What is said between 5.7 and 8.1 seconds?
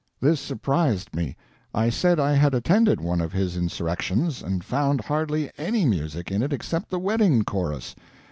music in it except the Wedding Chorus.